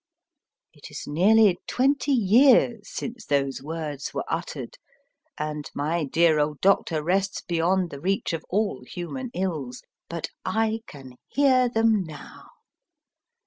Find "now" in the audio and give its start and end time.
12.03-12.47